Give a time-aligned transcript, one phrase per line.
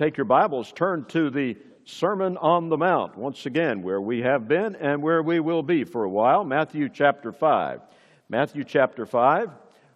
[0.00, 4.48] take your Bibles, turn to the Sermon on the Mount, once again, where we have
[4.48, 6.42] been and where we will be for a while.
[6.42, 7.82] Matthew chapter 5.
[8.30, 9.50] Matthew chapter 5.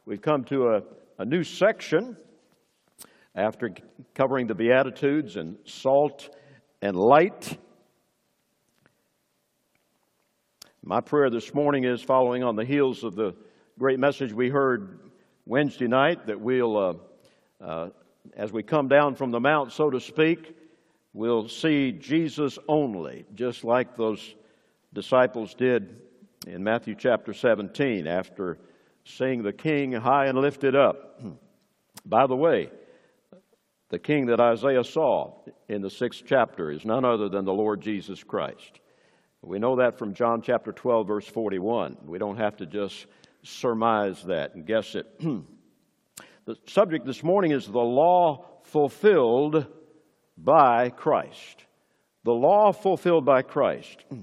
[0.05, 0.83] We've come to a,
[1.17, 2.19] a new section
[3.35, 3.73] after
[4.13, 6.29] covering the Beatitudes and salt
[6.83, 7.57] and light.
[10.83, 13.35] My prayer this morning is following on the heels of the
[13.79, 14.99] great message we heard
[15.47, 16.95] Wednesday night that we'll, uh,
[17.65, 17.89] uh,
[18.37, 20.57] as we come down from the mount, so to speak,
[21.13, 24.35] we'll see Jesus only, just like those
[24.93, 26.01] disciples did
[26.47, 28.59] in Matthew chapter 17 after
[29.05, 31.21] seeing the king high and lifted up.
[32.07, 32.71] By the way,
[33.91, 35.35] the king that Isaiah saw
[35.69, 38.81] in the sixth chapter is none other than the Lord Jesus Christ.
[39.43, 41.99] We know that from John chapter 12, verse 41.
[42.07, 43.07] We don't have to just
[43.43, 45.07] surmise that and guess it.
[46.47, 49.67] the subject this morning is the law fulfilled
[50.37, 51.65] by Christ.
[52.25, 54.05] The law fulfilled by Christ.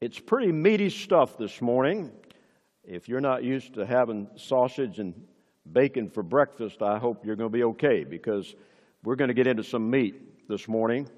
[0.00, 2.12] It's pretty meaty stuff this morning.
[2.82, 5.14] If you're not used to having sausage and
[5.72, 8.54] bacon for breakfast, I hope you're going to be okay because
[9.02, 11.08] we're going to get into some meat this morning,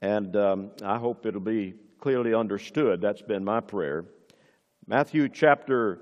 [0.00, 3.02] and um, I hope it'll be clearly understood.
[3.02, 4.06] That's been my prayer.
[4.86, 6.00] Matthew chapter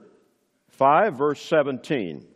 [0.68, 2.29] 5, verse 17.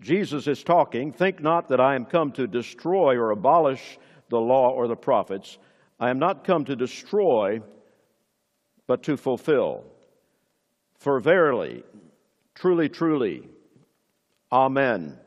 [0.00, 3.98] Jesus is talking, Think not that I am come to destroy or abolish
[4.28, 5.58] the law or the prophets.
[5.98, 7.60] I am not come to destroy,
[8.86, 9.84] but to fulfill.
[10.94, 11.84] For verily,
[12.54, 13.48] truly, truly,
[14.52, 15.18] Amen.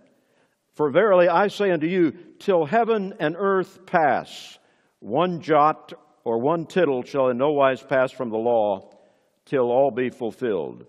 [0.74, 4.58] For verily I say unto you, till heaven and earth pass,
[5.00, 5.94] one jot
[6.24, 8.92] or one tittle shall in no wise pass from the law,
[9.46, 10.86] till all be fulfilled.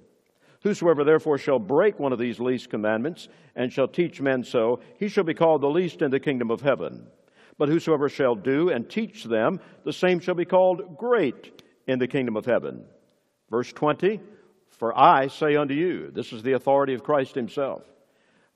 [0.65, 5.09] Whosoever therefore shall break one of these least commandments, and shall teach men so, he
[5.09, 7.07] shall be called the least in the kingdom of heaven.
[7.59, 12.09] But whosoever shall do and teach them, the same shall be called great in the
[12.09, 12.87] kingdom of heaven.
[13.51, 14.21] Verse 20
[14.71, 17.83] For I say unto you, this is the authority of Christ Himself,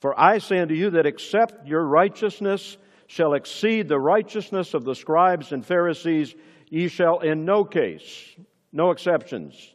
[0.01, 4.95] for I say unto you that except your righteousness shall exceed the righteousness of the
[4.95, 6.35] scribes and Pharisees,
[6.71, 8.35] ye shall in no case,
[8.73, 9.75] no exceptions,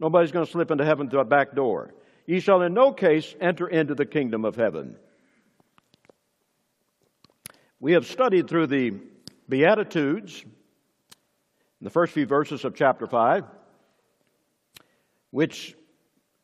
[0.00, 1.94] nobody's going to slip into heaven through a back door.
[2.26, 4.96] Ye shall in no case enter into the kingdom of heaven.
[7.78, 8.92] We have studied through the
[9.48, 13.44] Beatitudes in the first few verses of chapter 5,
[15.30, 15.74] which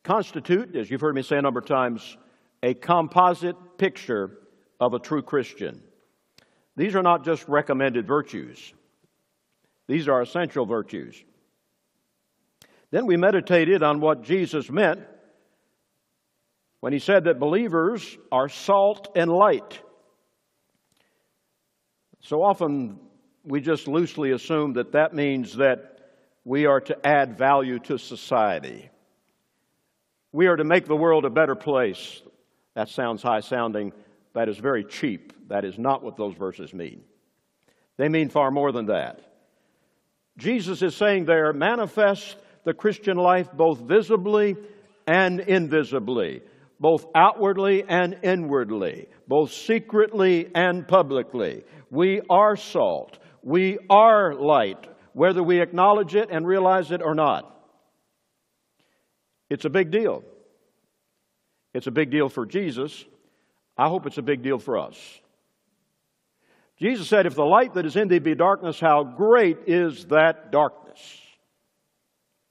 [0.03, 2.17] constitute, as you've heard me say a number of times,
[2.63, 4.39] a composite picture
[4.79, 5.81] of a true Christian.
[6.75, 8.73] These are not just recommended virtues,
[9.87, 11.23] these are essential virtues.
[12.91, 15.01] Then we meditated on what Jesus meant
[16.79, 19.81] when he said that believers are salt and light.
[22.21, 22.99] So often
[23.43, 25.97] we just loosely assume that that means that
[26.43, 28.89] we are to add value to society.
[30.31, 32.21] We are to make the world a better place.
[32.73, 33.91] That sounds high sounding.
[34.33, 35.33] That is very cheap.
[35.49, 37.03] That is not what those verses mean.
[37.97, 39.19] They mean far more than that.
[40.37, 42.37] Jesus is saying there, manifest
[42.67, 44.57] the Christian life both visibly
[45.07, 46.41] and invisibly,
[46.81, 51.63] both outwardly and inwardly, both secretly and publicly.
[51.89, 53.19] We are salt.
[53.41, 57.49] We are light, whether we acknowledge it and realize it or not.
[59.49, 60.25] It's a big deal.
[61.73, 63.05] It's a big deal for Jesus.
[63.77, 64.97] I hope it's a big deal for us.
[66.77, 70.51] Jesus said, If the light that is in thee be darkness, how great is that
[70.51, 71.21] darkness?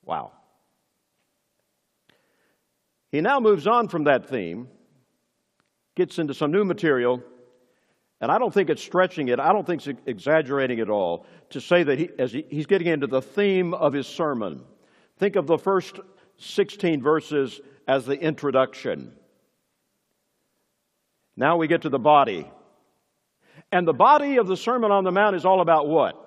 [0.06, 0.32] Wow.
[3.10, 4.68] He now moves on from that theme,
[5.94, 7.22] gets into some new material,
[8.20, 11.60] and I don't think it's stretching it, I don't think it's exaggerating at all to
[11.60, 14.64] say that he, as he, he's getting into the theme of his sermon.
[15.18, 16.00] Think of the first
[16.38, 19.12] 16 verses as the introduction.
[21.36, 22.50] Now we get to the body.
[23.72, 26.22] And the body of the Sermon on the Mount is all about what?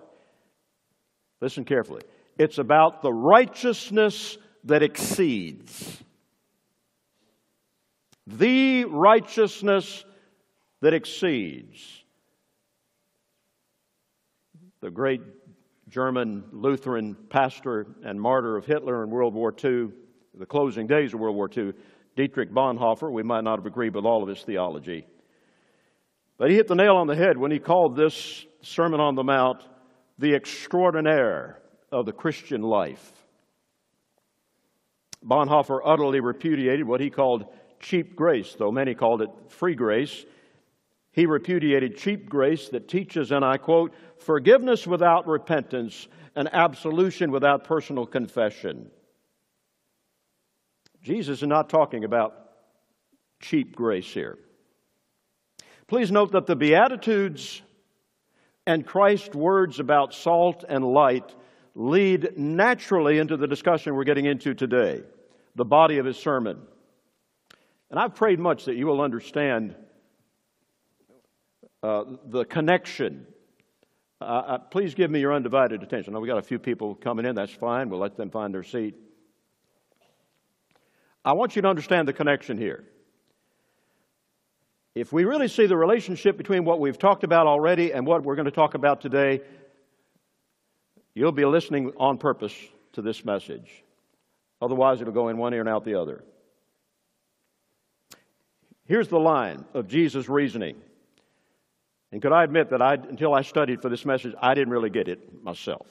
[1.42, 2.01] Listen carefully.
[2.39, 6.01] It's about the righteousness that exceeds.
[8.25, 10.06] The righteousness
[10.80, 12.06] that exceeds.
[14.80, 15.21] The great
[15.89, 19.89] German Lutheran pastor and martyr of Hitler in World War II,
[20.33, 21.74] the closing days of World War II,
[22.15, 25.06] Dietrich Bonhoeffer, we might not have agreed with all of his theology.
[26.38, 29.25] But he hit the nail on the head when he called this Sermon on the
[29.25, 29.62] Mount
[30.18, 31.59] the extraordinaire
[31.91, 33.12] of the Christian life.
[35.25, 37.45] Bonhoeffer utterly repudiated what he called
[37.80, 40.25] cheap grace, though many called it free grace.
[41.12, 47.63] He repudiated cheap grace that teaches, and I quote, forgiveness without repentance and absolution without
[47.63, 48.91] personal confession.
[51.01, 52.33] Jesus is not talking about
[53.41, 54.38] cheap grace here.
[55.88, 57.62] Please note that the Beatitudes
[58.68, 61.33] and Christ's words about salt and light
[61.79, 65.01] lead naturally into the discussion we're getting into today,
[65.55, 66.59] the body of his sermon.
[67.89, 69.75] And I've prayed much that you will understand
[71.81, 73.25] uh, the connection.
[74.19, 76.13] Uh, uh, please give me your undivided attention.
[76.13, 77.33] Now, we got a few people coming in.
[77.33, 77.89] That's fine.
[77.89, 78.95] We'll let them find their seat.
[81.23, 82.83] I want you to understand the connection here.
[84.95, 88.35] If we really see the relationship between what we've talked about already and what we're
[88.35, 89.39] going to talk about today,
[91.13, 92.56] you'll be listening on purpose
[92.94, 93.83] to this message.
[94.61, 96.23] Otherwise, it'll go in one ear and out the other.
[98.85, 100.75] Here's the line of Jesus' reasoning.
[102.11, 104.89] And could I admit that I, until I studied for this message, I didn't really
[104.89, 105.88] get it myself.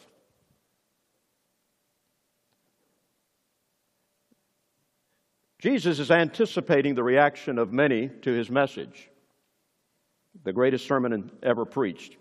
[5.60, 9.10] Jesus is anticipating the reaction of many to his message,
[10.44, 12.16] the greatest sermon ever preached.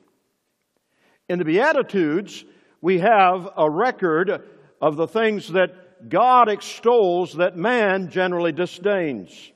[1.29, 2.45] In the Beatitudes,
[2.81, 4.43] we have a record
[4.81, 9.51] of the things that God extols that man generally disdains.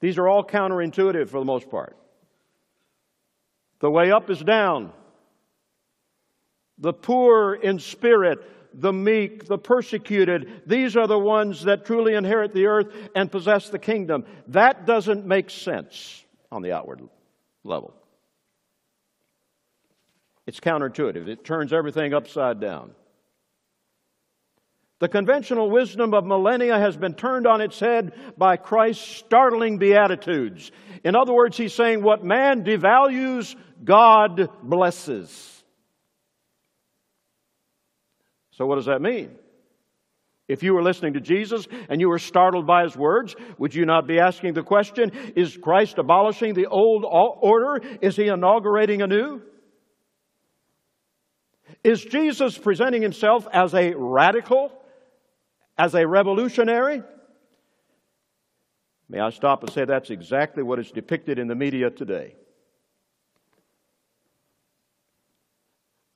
[0.00, 1.96] These are all counterintuitive for the most part.
[3.80, 4.92] The way up is down.
[6.78, 8.40] The poor in spirit
[8.74, 10.62] the meek, the persecuted.
[10.66, 14.24] These are the ones that truly inherit the earth and possess the kingdom.
[14.48, 17.02] That doesn't make sense on the outward
[17.64, 17.94] level.
[20.48, 22.92] It's counterintuitive, it turns everything upside down.
[24.98, 30.72] The conventional wisdom of millennia has been turned on its head by Christ's startling beatitudes.
[31.04, 35.62] In other words, he's saying what man devalues, God blesses.
[38.52, 39.32] So, what does that mean?
[40.48, 43.84] If you were listening to Jesus and you were startled by his words, would you
[43.84, 47.82] not be asking the question Is Christ abolishing the old order?
[48.00, 49.42] Is he inaugurating a new?
[51.84, 54.72] Is Jesus presenting himself as a radical,
[55.76, 57.02] as a revolutionary?
[59.08, 62.34] May I stop and say that's exactly what is depicted in the media today.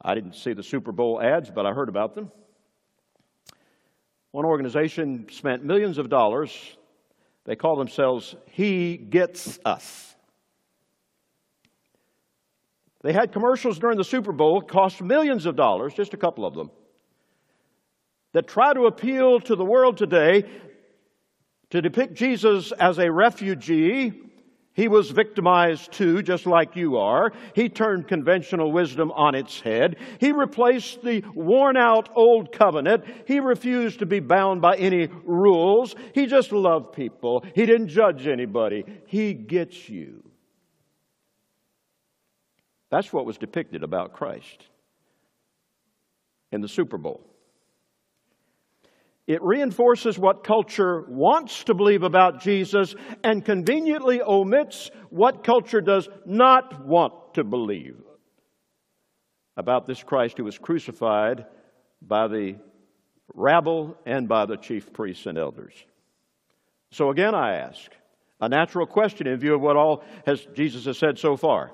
[0.05, 2.31] I didn't see the Super Bowl ads, but I heard about them.
[4.33, 6.77] One organization spent millions of dollars.
[7.45, 10.12] They call themselves He Gets Us.
[13.03, 16.55] They had commercials during the Super Bowl, cost millions of dollars, just a couple of
[16.55, 16.71] them,
[18.33, 20.45] that try to appeal to the world today
[21.71, 24.13] to depict Jesus as a refugee
[24.75, 27.33] he was victimized too, just like you are.
[27.55, 29.97] He turned conventional wisdom on its head.
[30.19, 33.05] He replaced the worn out old covenant.
[33.27, 35.95] He refused to be bound by any rules.
[36.15, 37.45] He just loved people.
[37.55, 38.85] He didn't judge anybody.
[39.07, 40.23] He gets you.
[42.93, 44.69] That's what was depicted about Christ
[46.53, 47.27] in the Super Bowl.
[49.27, 52.95] It reinforces what culture wants to believe about Jesus
[53.25, 57.97] and conveniently omits what culture does not want to believe
[59.57, 61.47] about this Christ who was crucified
[62.03, 62.57] by the
[63.33, 65.73] rabble and by the chief priests and elders.
[66.91, 67.91] So again, I ask
[68.39, 71.73] a natural question in view of what all has, Jesus has said so far.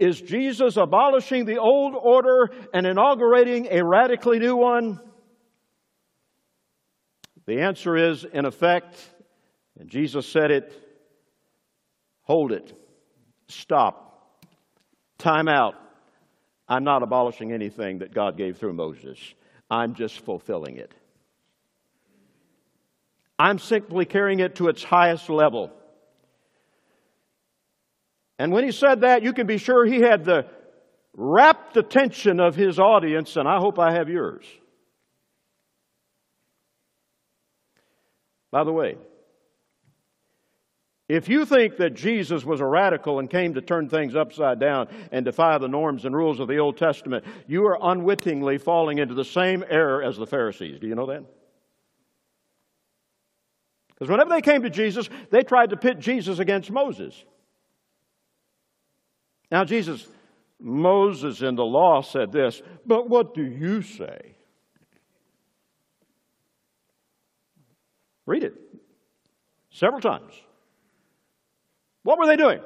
[0.00, 4.98] Is Jesus abolishing the old order and inaugurating a radically new one?
[7.44, 8.96] The answer is, in effect,
[9.78, 10.72] and Jesus said it
[12.22, 12.72] hold it,
[13.48, 14.46] stop,
[15.18, 15.74] time out.
[16.68, 19.18] I'm not abolishing anything that God gave through Moses,
[19.68, 20.94] I'm just fulfilling it.
[23.38, 25.72] I'm simply carrying it to its highest level.
[28.40, 30.46] And when he said that, you can be sure he had the
[31.12, 34.46] rapt attention of his audience, and I hope I have yours.
[38.50, 38.96] By the way,
[41.06, 44.88] if you think that Jesus was a radical and came to turn things upside down
[45.12, 49.12] and defy the norms and rules of the Old Testament, you are unwittingly falling into
[49.12, 50.80] the same error as the Pharisees.
[50.80, 51.24] Do you know that?
[53.88, 57.22] Because whenever they came to Jesus, they tried to pit Jesus against Moses.
[59.50, 60.06] Now, Jesus,
[60.60, 64.36] Moses in the law said this, but what do you say?
[68.26, 68.54] Read it
[69.70, 70.32] several times.
[72.02, 72.60] What were they doing?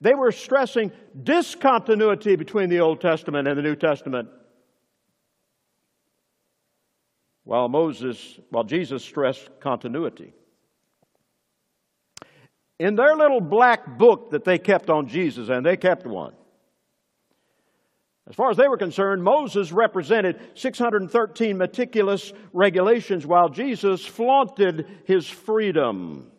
[0.00, 4.28] They were stressing discontinuity between the Old Testament and the New Testament.
[7.44, 10.32] While Moses, while Jesus stressed continuity.
[12.78, 16.34] In their little black book that they kept on Jesus, and they kept one,
[18.28, 25.26] as far as they were concerned, Moses represented 613 meticulous regulations while Jesus flaunted his
[25.26, 26.30] freedom,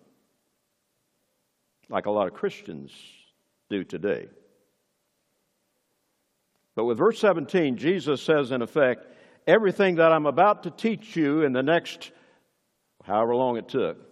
[1.90, 2.92] like a lot of Christians
[3.70, 4.28] do today.
[6.76, 9.08] But with verse 17, Jesus says, in effect,
[9.48, 12.12] everything that I'm about to teach you in the next
[13.04, 14.09] however long it took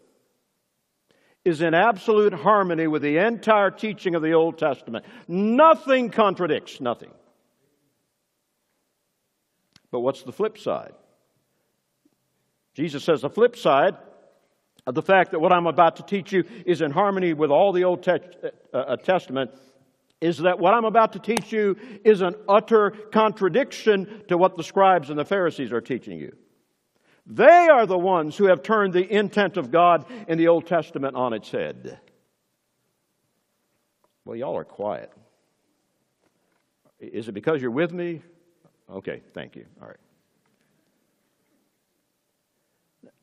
[1.47, 5.05] is in absolute harmony with the entire teaching of the Old Testament.
[5.27, 7.11] Nothing contradicts, nothing.
[9.89, 10.93] But what's the flip side?
[12.73, 13.95] Jesus says the flip side
[14.85, 17.71] of the fact that what I'm about to teach you is in harmony with all
[17.71, 18.11] the Old te-
[18.73, 19.51] uh, uh, Testament
[20.19, 24.63] is that what I'm about to teach you is an utter contradiction to what the
[24.63, 26.35] scribes and the Pharisees are teaching you.
[27.29, 31.15] They are the ones who have turned the intent of God in the Old Testament
[31.15, 31.99] on its head.
[34.23, 35.11] Well, y'all are quiet.
[36.99, 38.21] Is it because you're with me?
[38.89, 39.65] Okay, thank you.
[39.81, 39.97] All right.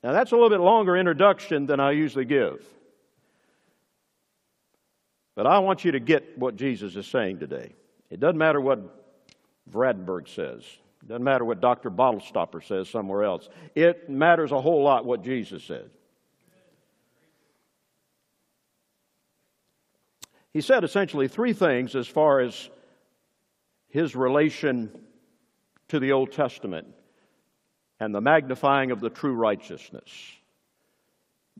[0.02, 2.62] Now, that's a little bit longer introduction than I usually give.
[5.34, 7.74] But I want you to get what Jesus is saying today.
[8.10, 8.80] It doesn't matter what
[9.70, 10.62] Vradberg says.
[11.06, 11.90] Doesn't matter what Dr.
[11.90, 13.48] Bottlestopper says somewhere else.
[13.74, 15.90] It matters a whole lot what Jesus said.
[20.52, 22.70] He said essentially three things as far as
[23.88, 24.90] his relation
[25.88, 26.86] to the Old Testament
[28.00, 30.10] and the magnifying of the true righteousness.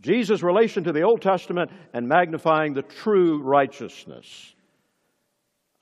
[0.00, 4.54] Jesus' relation to the Old Testament and magnifying the true righteousness.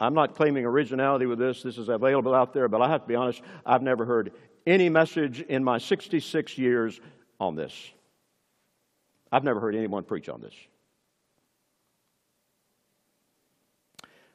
[0.02, 3.06] I'm not claiming originality with this, this is available out there, but I have to
[3.06, 4.32] be honest, I've never heard
[4.66, 7.00] any message in my 66 years
[7.38, 7.72] on this.
[9.30, 10.54] I've never heard anyone preach on this.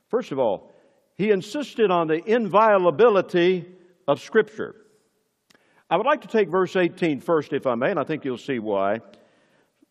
[0.08, 0.72] First of all,
[1.16, 3.66] he insisted on the inviolability
[4.08, 4.74] of Scripture.
[5.90, 8.38] I would like to take verse 18 first, if I may, and I think you'll
[8.38, 9.02] see why.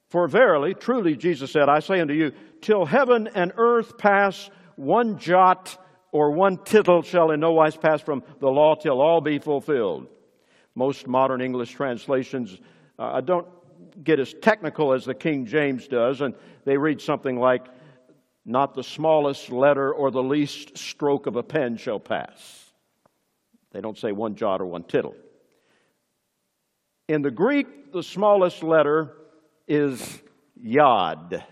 [0.09, 5.19] For verily, truly, Jesus said, I say unto you, till heaven and earth pass, one
[5.19, 9.39] jot or one tittle shall in no wise pass from the law till all be
[9.39, 10.07] fulfilled.
[10.75, 12.59] Most modern English translations
[12.99, 13.47] uh, don't
[14.03, 17.67] get as technical as the King James does, and they read something like,
[18.45, 22.73] Not the smallest letter or the least stroke of a pen shall pass.
[23.73, 25.15] They don't say one jot or one tittle.
[27.09, 29.13] In the Greek, the smallest letter
[29.69, 30.21] is
[30.57, 31.45] yod.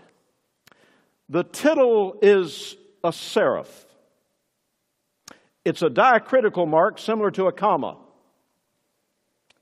[1.29, 3.67] The tittle is a serif.
[5.63, 7.97] It's a diacritical mark similar to a comma.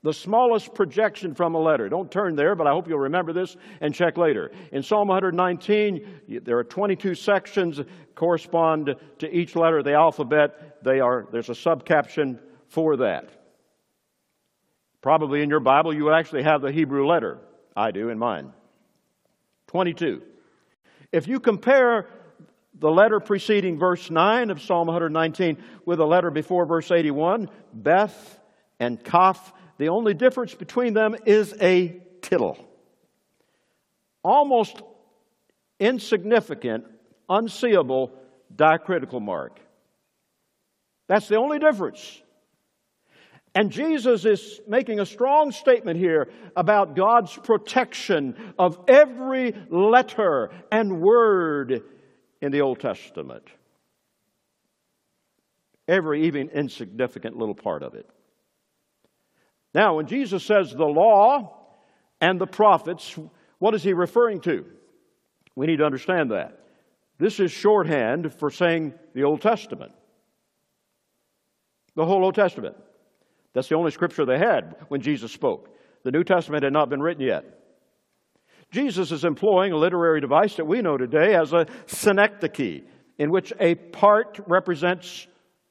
[0.02, 1.88] The smallest projection from a letter.
[1.88, 4.50] Don't turn there, but I hope you'll remember this and check later.
[4.70, 7.80] In Psalm 119, there are 22 sections
[8.14, 10.82] correspond to each letter of the alphabet.
[10.84, 13.30] They are, there's a subcaption for that.
[15.00, 17.38] Probably in your Bible, you actually have the Hebrew letter.
[17.74, 18.52] I do in mine.
[19.68, 20.22] 22.
[21.12, 22.08] If you compare
[22.78, 28.40] the letter preceding verse 9 of Psalm 119 with the letter before verse 81, Beth
[28.80, 32.58] and Kaf, the only difference between them is a tittle.
[34.22, 34.82] Almost
[35.78, 36.84] insignificant,
[37.28, 38.12] unseeable
[38.54, 39.60] diacritical mark.
[41.08, 42.22] That's the only difference.
[43.54, 51.00] And Jesus is making a strong statement here about God's protection of every letter and
[51.00, 51.84] word
[52.44, 53.48] in the Old Testament.
[55.88, 58.06] Every even insignificant little part of it.
[59.72, 61.56] Now, when Jesus says the law
[62.20, 63.18] and the prophets,
[63.58, 64.66] what is he referring to?
[65.56, 66.60] We need to understand that.
[67.18, 69.92] This is shorthand for saying the Old Testament.
[71.96, 72.76] The whole Old Testament.
[73.54, 75.74] That's the only scripture they had when Jesus spoke.
[76.02, 77.63] The New Testament had not been written yet.
[78.74, 82.82] Jesus is employing a literary device that we know today as a synecdoche,
[83.18, 85.28] in which a part represents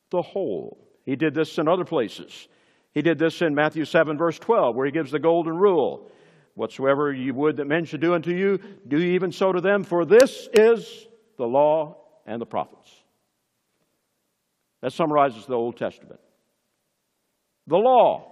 [0.10, 0.78] the whole.
[1.06, 2.48] He did this in other places.
[2.94, 6.10] He did this in Matthew 7, verse 12, where he gives the golden rule
[6.56, 10.06] Whatsoever you would that men should do unto you, do even so to them, for
[10.06, 11.08] this is
[11.38, 12.90] the law and the prophets.
[14.82, 16.20] That summarizes the Old Testament
[17.66, 18.30] the law.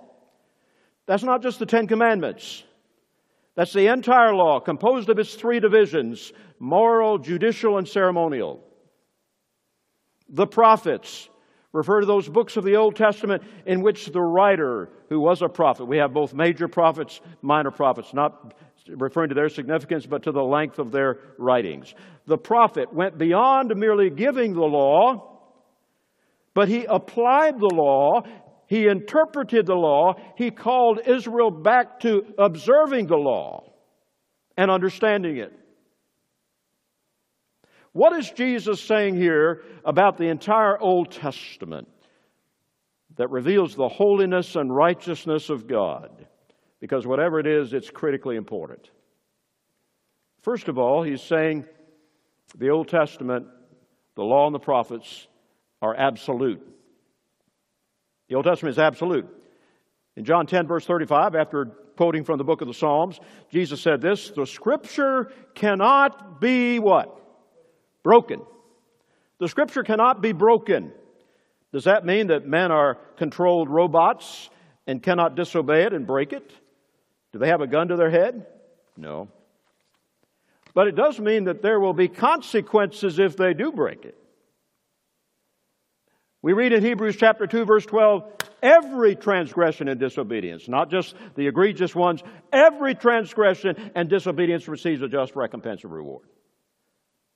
[1.08, 2.64] That's not just the Ten Commandments.
[3.56, 8.64] That's the entire law, composed of its three divisions moral, judicial, and ceremonial.
[10.30, 11.28] The prophets
[11.74, 15.50] refer to those books of the Old Testament in which the writer, who was a
[15.50, 18.54] prophet, we have both major prophets, minor prophets, not
[18.88, 21.94] referring to their significance, but to the length of their writings.
[22.26, 25.40] The prophet went beyond merely giving the law,
[26.54, 28.24] but he applied the law,
[28.72, 33.70] he interpreted the law, he called Israel back to observing the law
[34.56, 35.52] and understanding it.
[37.92, 41.90] What is Jesus saying here about the entire Old Testament
[43.18, 46.26] that reveals the holiness and righteousness of God?
[46.80, 48.90] Because whatever it is, it's critically important.
[50.44, 51.66] First of all, he's saying
[52.58, 53.48] the Old Testament,
[54.16, 55.28] the law and the prophets,
[55.82, 56.66] are absolute.
[58.32, 59.28] The Old Testament is absolute.
[60.16, 61.66] In John 10, verse 35, after
[61.98, 63.20] quoting from the book of the Psalms,
[63.52, 67.20] Jesus said this The scripture cannot be what?
[68.04, 68.42] broken.
[69.40, 70.94] The scripture cannot be broken.
[71.74, 74.50] Does that mean that men are controlled robots
[74.88, 76.54] and cannot disobey it and break it?
[77.34, 78.46] Do they have a gun to their head?
[78.96, 79.28] No.
[80.74, 84.18] But it does mean that there will be consequences if they do break it.
[86.42, 88.24] We read in Hebrews chapter 2 verse 12,
[88.64, 95.08] every transgression and disobedience, not just the egregious ones, every transgression and disobedience receives a
[95.08, 96.28] just recompense and reward.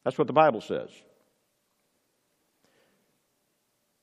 [0.03, 0.89] That's what the Bible says.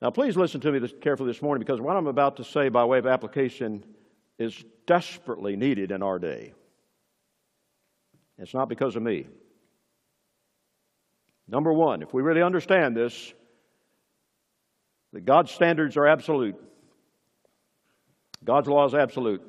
[0.01, 2.69] Now, please listen to me this, carefully this morning because what I'm about to say
[2.69, 3.85] by way of application
[4.39, 6.55] is desperately needed in our day.
[8.39, 9.27] It's not because of me.
[11.47, 13.33] Number one, if we really understand this,
[15.13, 16.57] that God's standards are absolute.
[18.45, 19.43] God's law is absolute.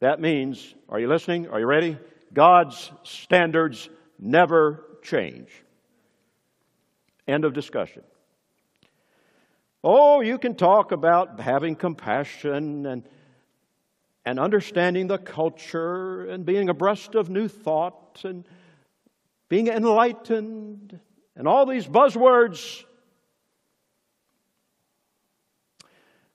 [0.00, 1.48] That means, are you listening?
[1.48, 1.98] Are you ready?
[2.32, 5.48] God's standards never change.
[7.28, 8.02] End of discussion.
[9.82, 13.08] Oh, you can talk about having compassion and,
[14.26, 18.44] and understanding the culture and being abreast of new thought and
[19.48, 20.98] being enlightened
[21.36, 22.84] and all these buzzwords.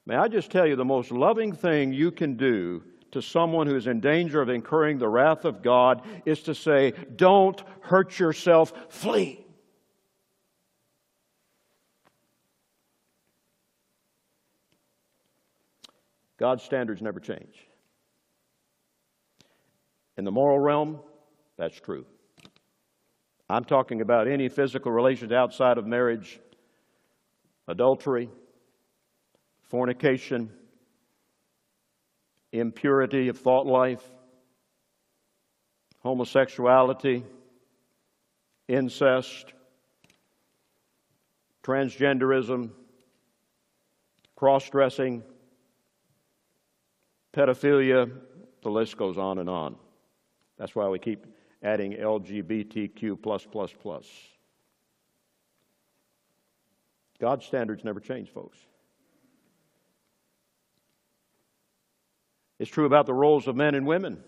[0.05, 3.75] May I just tell you the most loving thing you can do to someone who
[3.75, 8.73] is in danger of incurring the wrath of God is to say, Don't hurt yourself,
[8.89, 9.45] flee.
[16.37, 17.67] God's standards never change.
[20.17, 20.99] In the moral realm,
[21.57, 22.05] that's true.
[23.49, 26.39] I'm talking about any physical relations outside of marriage,
[27.67, 28.29] adultery,
[29.67, 30.51] fornication,
[32.51, 34.03] impurity of thought life,
[36.03, 37.23] homosexuality,
[38.67, 39.53] incest,
[41.63, 42.69] transgenderism,
[44.35, 45.23] cross dressing
[47.33, 48.11] pedophilia,
[48.61, 49.75] the list goes on and on.
[50.57, 51.25] That's why we keep
[51.61, 53.21] adding LGBTQ.
[53.21, 53.45] plus
[57.19, 58.57] God's standards never change, folks.
[62.59, 64.23] It's true about the roles of men and women.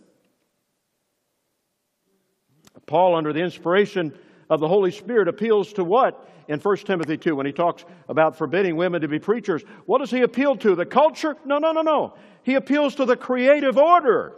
[2.86, 4.18] Paul, under the inspiration
[4.50, 8.38] of the Holy Spirit, appeals to what in 1 Timothy 2 when he talks about
[8.38, 9.64] forbidding women to be preachers?
[9.86, 10.76] What does he appeal to?
[10.76, 11.36] The culture?
[11.46, 12.14] No, no, no, no.
[12.44, 14.34] He appeals to the creative order.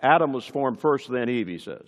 [0.00, 1.86] Adam was formed first, then Eve, he says.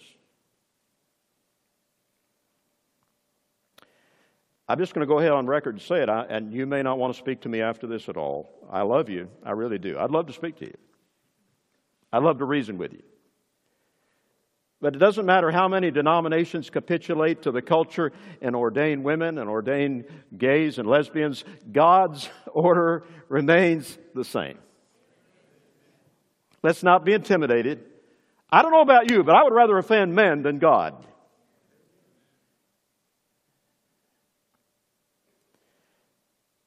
[4.68, 6.82] I'm just going to go ahead on record and say it, I, and you may
[6.82, 8.50] not want to speak to me after this at all.
[8.70, 9.28] I love you.
[9.42, 9.98] I really do.
[9.98, 10.74] I'd love to speak to you.
[12.12, 13.02] I'd love to reason with you.
[14.80, 19.48] But it doesn't matter how many denominations capitulate to the culture and ordain women and
[19.48, 20.04] ordain
[20.36, 24.58] gays and lesbians, God's order remains the same.
[26.62, 27.84] Let's not be intimidated.
[28.50, 31.06] I don't know about you, but I would rather offend men than God.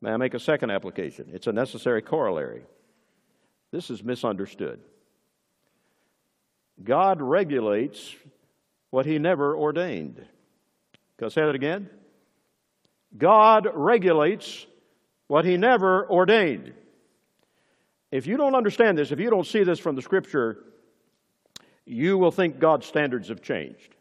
[0.01, 1.29] May I make a second application?
[1.31, 2.63] It's a necessary corollary.
[3.71, 4.81] This is misunderstood.
[6.83, 8.15] God regulates
[8.89, 10.15] what he never ordained.
[11.17, 11.89] Can I say that again?
[13.15, 14.65] God regulates
[15.27, 16.73] what he never ordained.
[18.11, 20.57] If you don't understand this, if you don't see this from the scripture,
[21.85, 23.95] you will think God's standards have changed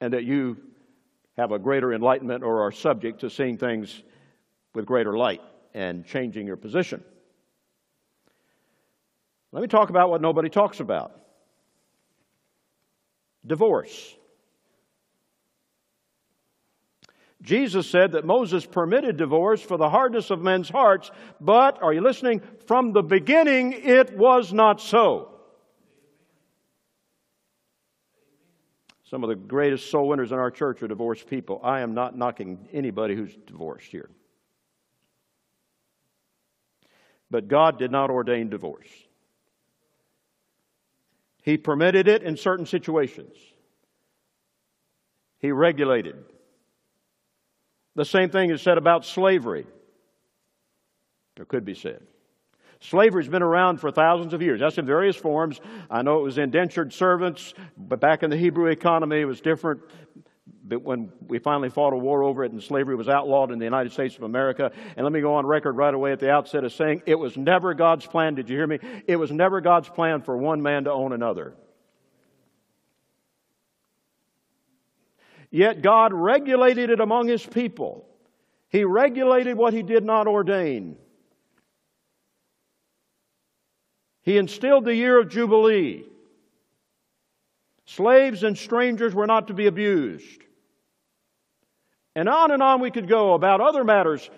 [0.00, 0.58] and that you
[1.38, 4.02] have a greater enlightenment or are subject to seeing things
[4.74, 5.40] with greater light
[5.72, 7.02] and changing your position.
[9.52, 11.12] Let me talk about what nobody talks about
[13.46, 14.14] divorce.
[17.42, 21.10] Jesus said that Moses permitted divorce for the hardness of men's hearts,
[21.40, 22.40] but, are you listening?
[22.66, 25.30] From the beginning, it was not so.
[29.04, 31.60] Some of the greatest soul winners in our church are divorced people.
[31.62, 34.08] I am not knocking anybody who's divorced here.
[37.34, 38.86] But God did not ordain divorce.
[41.42, 43.36] He permitted it in certain situations.
[45.40, 46.14] He regulated.
[47.96, 49.66] The same thing is said about slavery,
[51.36, 52.06] or could be said.
[52.78, 54.60] Slavery's been around for thousands of years.
[54.60, 55.60] That's in various forms.
[55.90, 59.80] I know it was indentured servants, but back in the Hebrew economy, it was different.
[60.66, 63.92] When we finally fought a war over it and slavery was outlawed in the United
[63.92, 66.72] States of America, and let me go on record right away at the outset of
[66.72, 68.34] saying it was never God's plan.
[68.34, 68.78] Did you hear me?
[69.06, 71.54] It was never God's plan for one man to own another.
[75.50, 78.08] Yet God regulated it among His people.
[78.70, 80.96] He regulated what He did not ordain.
[84.22, 86.06] He instilled the year of Jubilee.
[87.84, 90.40] Slaves and strangers were not to be abused.
[92.16, 94.30] And on and on we could go about other matters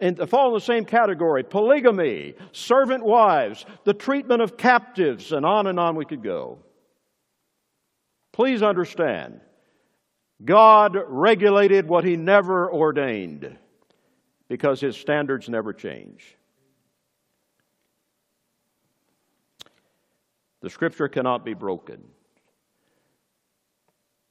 [0.00, 5.66] and fall in the same category polygamy, servant wives, the treatment of captives, and on
[5.66, 6.58] and on we could go.
[8.32, 9.40] Please understand,
[10.44, 13.56] God regulated what He never ordained
[14.48, 16.36] because His standards never change.
[20.60, 22.04] The scripture cannot be broken,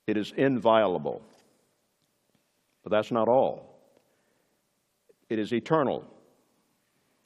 [0.07, 1.21] it is inviolable.
[2.85, 3.81] But that's not all,
[5.27, 6.05] it is eternal.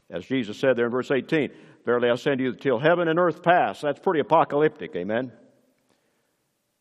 [0.10, 1.52] As Jesus said there in verse 18,
[1.86, 3.82] Verily I to you, till heaven and earth pass.
[3.82, 5.34] That's pretty apocalyptic, amen?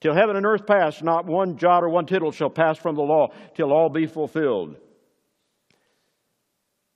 [0.01, 3.03] Till heaven and earth pass, not one jot or one tittle shall pass from the
[3.03, 4.77] law, till all be fulfilled.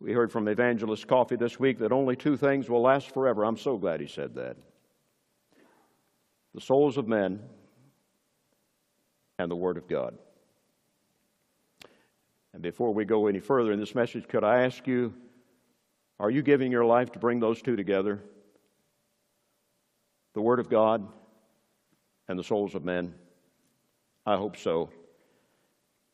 [0.01, 3.45] We heard from Evangelist Coffee this week that only two things will last forever.
[3.45, 4.57] I'm so glad he said that
[6.55, 7.41] the souls of men,
[9.39, 10.17] and the Word of God.
[12.55, 15.15] And before we go any further in this message, could I ask you,
[16.21, 18.23] are you giving your life to bring those two together?
[20.35, 21.07] The Word of God
[22.29, 23.15] and the souls of men?
[24.25, 24.91] I hope so.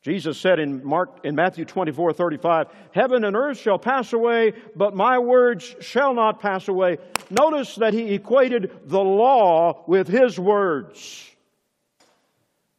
[0.01, 4.95] Jesus said in Mark in Matthew 24, 35, Heaven and earth shall pass away, but
[4.95, 6.99] my words shall not pass away.
[7.31, 11.29] Notice that he equated the law with his words.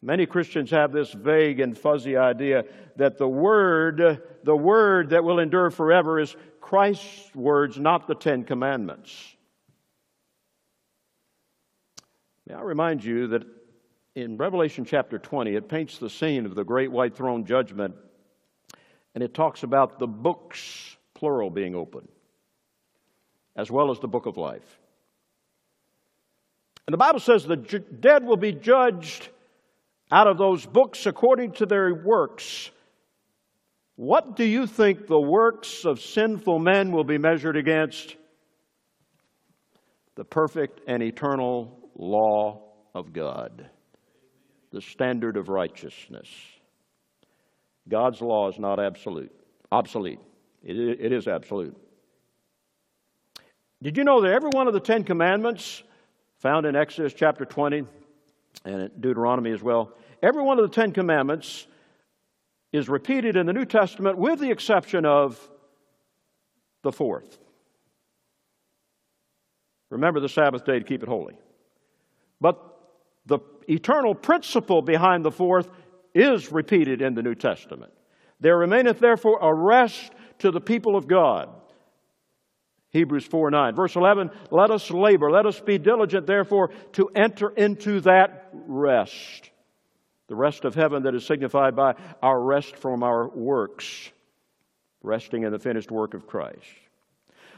[0.02, 2.64] Many Christians have this vague and fuzzy idea
[2.96, 8.46] that the word, the word that will endure forever is Christ's words, not the Ten
[8.46, 9.14] Commandments.
[12.48, 13.44] May I remind you that
[14.16, 17.96] in Revelation chapter 20, it paints the scene of the great white throne judgment,
[19.14, 22.08] and it talks about the books, plural, being opened,
[23.56, 24.80] as well as the book of life.
[26.88, 29.30] And the Bible says the dead will be judged
[30.12, 32.70] out of those books according to their works.
[33.96, 38.16] What do you think the works of sinful men will be measured against?
[40.16, 42.62] The perfect and eternal law
[42.96, 43.70] of God
[44.72, 46.30] the standard of righteousness.
[47.88, 49.32] God's law is not absolute,
[49.72, 50.20] obsolete.
[50.64, 51.76] It, is absolute.
[53.82, 55.82] Did you know that every one of the Ten Commandments,
[56.40, 57.84] found in Exodus chapter 20
[58.66, 61.68] and Deuteronomy as well, every one of the Ten Commandments
[62.72, 65.50] is repeated in the New Testament with the exception of
[66.84, 67.40] the fourth.
[69.90, 71.36] Remember the Sabbath day to keep it holy.
[72.40, 72.58] But
[73.26, 75.70] the eternal principle behind the fourth
[76.14, 77.92] is repeated in the New Testament.
[78.40, 81.50] There remaineth therefore a rest to the people of God.
[82.92, 83.76] Hebrews 4 9.
[83.76, 89.52] Verse 11, let us labor, let us be diligent, therefore, to enter into that rest.
[90.28, 94.12] The rest of heaven that is signified by our rest from our works,
[95.02, 96.66] resting in the finished work of Christ.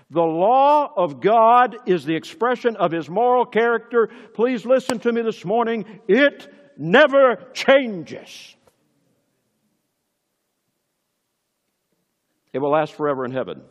[0.10, 4.10] The law of God is the expression of His moral character.
[4.34, 5.86] Please listen to me this morning.
[6.08, 8.56] It never changes.
[12.52, 13.62] It will last forever in heaven.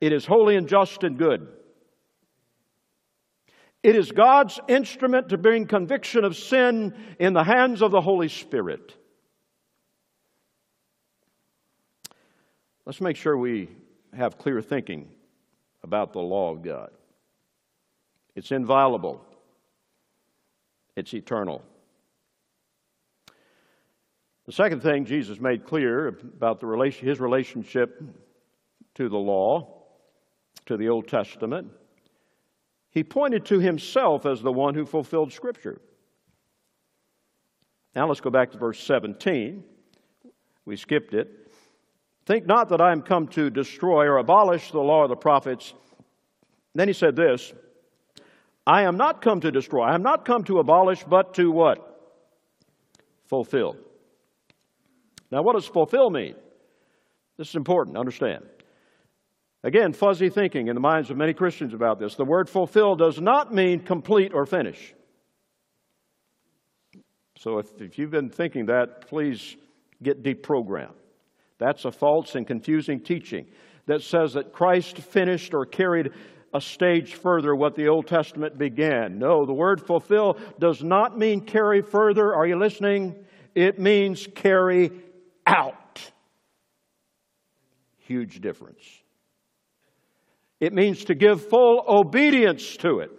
[0.00, 1.48] It is holy and just and good.
[3.82, 8.28] It is God's instrument to bring conviction of sin in the hands of the Holy
[8.28, 8.94] Spirit.
[12.84, 13.68] Let's make sure we
[14.16, 15.08] have clear thinking
[15.82, 16.90] about the law of God.
[18.34, 19.24] It's inviolable,
[20.96, 21.62] it's eternal.
[24.46, 28.02] The second thing Jesus made clear about the relation, his relationship
[28.94, 29.77] to the law,
[30.68, 31.70] to the Old Testament,
[32.90, 35.80] he pointed to himself as the one who fulfilled Scripture.
[37.94, 39.64] Now let's go back to verse 17.
[40.64, 41.50] We skipped it.
[42.26, 45.74] Think not that I am come to destroy or abolish the law of the prophets.
[46.74, 47.52] Then he said this
[48.66, 51.84] I am not come to destroy, I am not come to abolish, but to what?
[53.26, 53.76] Fulfill.
[55.30, 56.34] Now, what does fulfill mean?
[57.36, 58.44] This is important, understand.
[59.68, 62.14] Again, fuzzy thinking in the minds of many Christians about this.
[62.14, 64.94] The word fulfill does not mean complete or finish.
[67.36, 69.58] So if, if you've been thinking that, please
[70.02, 70.94] get deprogrammed.
[71.58, 73.44] That's a false and confusing teaching
[73.84, 76.12] that says that Christ finished or carried
[76.54, 79.18] a stage further what the Old Testament began.
[79.18, 82.34] No, the word fulfill does not mean carry further.
[82.34, 83.22] Are you listening?
[83.54, 84.92] It means carry
[85.46, 86.10] out.
[87.98, 88.80] Huge difference.
[90.60, 93.10] It means to give full obedience to it.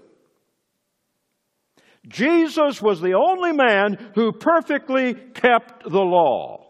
[2.08, 6.68] Jesus was the only man who perfectly kept the law.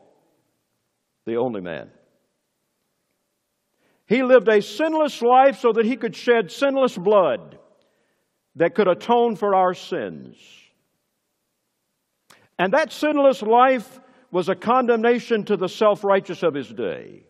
[1.25, 1.89] The only man.
[4.05, 7.59] He lived a sinless life so that he could shed sinless blood
[8.55, 10.35] that could atone for our sins.
[12.57, 13.99] And that sinless life
[14.31, 17.23] was a condemnation to the self righteous of his day.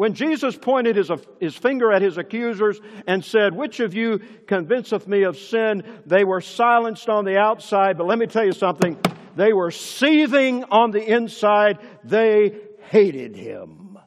[0.00, 1.10] When Jesus pointed his,
[1.40, 5.82] his finger at his accusers and said, Which of you convinceth me of sin?
[6.06, 8.98] They were silenced on the outside, but let me tell you something.
[9.36, 11.80] They were seething on the inside.
[12.02, 13.98] They hated him.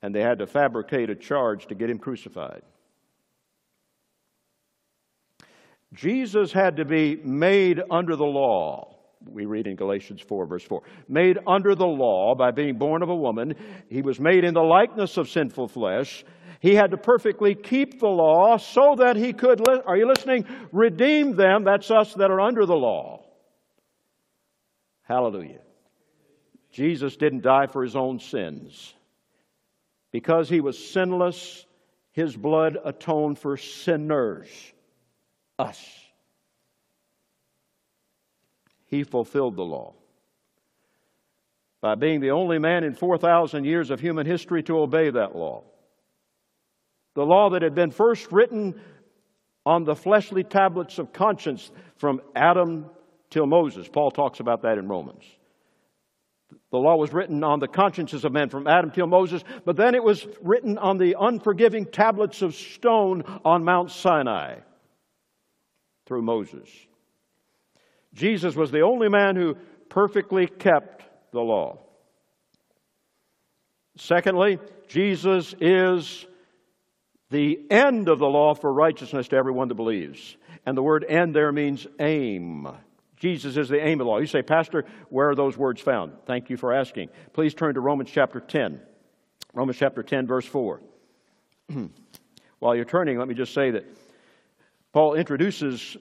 [0.00, 2.62] And they had to fabricate a charge to get him crucified.
[5.92, 10.82] Jesus had to be made under the law we read in Galatians 4, verse 4.
[11.08, 13.54] Made under the law by being born of a woman,
[13.88, 16.24] he was made in the likeness of sinful flesh.
[16.60, 20.46] He had to perfectly keep the law so that he could, are you listening?
[20.70, 23.24] Redeem them, that's us that are under the law.
[25.02, 25.60] Hallelujah.
[26.70, 28.94] Jesus didn't die for his own sins.
[30.10, 31.66] Because he was sinless,
[32.12, 34.48] his blood atoned for sinners,
[35.58, 36.01] us
[38.92, 39.94] he fulfilled the law.
[41.80, 45.64] By being the only man in 4,000 years of human history to obey that law.
[47.14, 48.78] The law that had been first written
[49.64, 52.84] on the fleshly tablets of conscience from Adam
[53.30, 53.88] till Moses.
[53.88, 55.24] Paul talks about that in Romans.
[56.70, 59.94] The law was written on the consciences of men from Adam till Moses, but then
[59.94, 64.58] it was written on the unforgiving tablets of stone on Mount Sinai
[66.04, 66.68] through Moses.
[68.14, 69.56] Jesus was the only man who
[69.88, 71.78] perfectly kept the law.
[73.96, 76.26] Secondly, Jesus is
[77.30, 80.36] the end of the law for righteousness to everyone that believes.
[80.66, 82.68] And the word end there means aim.
[83.16, 84.18] Jesus is the aim of the law.
[84.18, 86.12] You say, Pastor, where are those words found?
[86.26, 87.08] Thank you for asking.
[87.32, 88.80] Please turn to Romans chapter 10.
[89.54, 90.80] Romans chapter 10, verse 4.
[92.58, 93.84] While you're turning, let me just say that
[94.92, 95.96] Paul introduces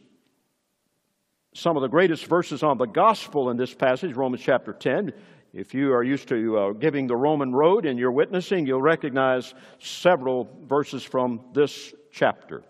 [1.54, 5.12] some of the greatest verses on the gospel in this passage, Romans chapter 10.
[5.54, 9.54] If you are used to uh, giving the Roman road and you're witnessing, you'll recognize
[9.80, 12.64] several verses from this chapter.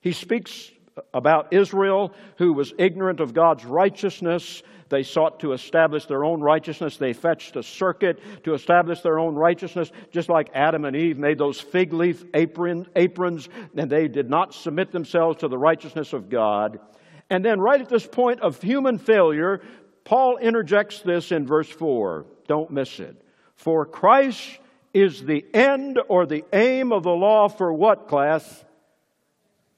[0.00, 0.72] He speaks
[1.14, 4.64] about Israel, who was ignorant of God's righteousness.
[4.88, 6.96] They sought to establish their own righteousness.
[6.96, 11.38] They fetched a circuit to establish their own righteousness, just like Adam and Eve made
[11.38, 16.28] those fig leaf apron, aprons, and they did not submit themselves to the righteousness of
[16.28, 16.80] God.
[17.28, 19.60] And then, right at this point of human failure,
[20.04, 22.26] Paul interjects this in verse 4.
[22.46, 23.20] Don't miss it.
[23.56, 24.60] For Christ
[24.94, 28.64] is the end or the aim of the law for what class?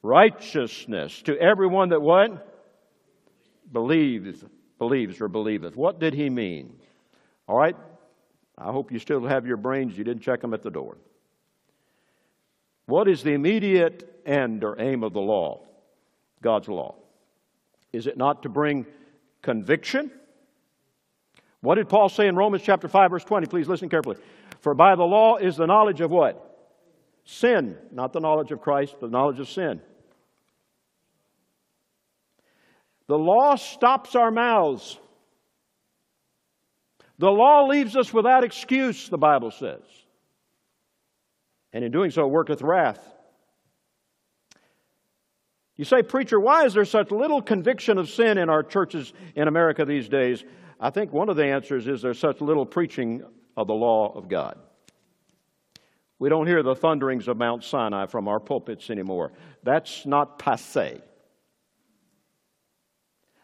[0.02, 2.44] Righteousness to everyone that what?
[3.72, 4.44] Believes,
[4.78, 5.76] believes or believeth.
[5.76, 6.78] What did he mean?
[7.48, 7.76] All right.
[8.56, 9.96] I hope you still have your brains.
[9.96, 10.98] You didn't check them at the door.
[12.86, 15.62] What is the immediate end or aim of the law?
[16.42, 16.94] God's law.
[17.92, 18.86] Is it not to bring
[19.42, 20.10] conviction?
[21.60, 23.46] What did Paul say in Romans chapter 5 verse 20?
[23.46, 24.16] Please listen carefully.
[24.60, 26.44] For by the law is the knowledge of what?
[27.24, 29.80] Sin, not the knowledge of Christ, but the knowledge of sin.
[33.06, 34.98] The law stops our mouths.
[37.18, 39.82] The law leaves us without excuse, the Bible says.
[41.72, 43.00] And in doing so, worketh wrath.
[45.78, 49.46] You say, Preacher, why is there such little conviction of sin in our churches in
[49.46, 50.44] America these days?
[50.80, 53.22] I think one of the answers is there's such little preaching
[53.56, 54.58] of the law of God.
[56.18, 59.32] We don't hear the thunderings of Mount Sinai from our pulpits anymore.
[59.62, 61.00] That's not passe.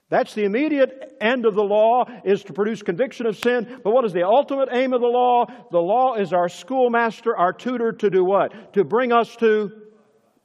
[0.08, 3.80] That's the immediate end of the law is to produce conviction of sin.
[3.84, 5.46] But what is the ultimate aim of the law?
[5.70, 8.74] The law is our schoolmaster, our tutor to do what?
[8.74, 9.70] To bring us to